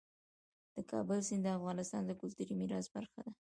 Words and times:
د 0.75 0.77
کابل 0.91 1.19
سیند 1.27 1.43
د 1.45 1.55
افغانستان 1.57 2.01
د 2.05 2.11
کلتوري 2.21 2.53
میراث 2.61 2.85
برخه 2.95 3.19
ده. 3.25 3.31